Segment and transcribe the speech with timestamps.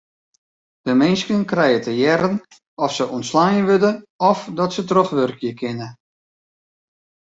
[0.87, 2.35] De minsken krije te hearren
[2.83, 3.91] oft se ûntslein wurde
[4.31, 5.89] of dat se trochwurkje kinne.